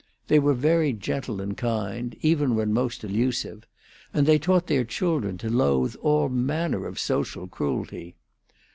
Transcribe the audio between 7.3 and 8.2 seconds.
cruelty.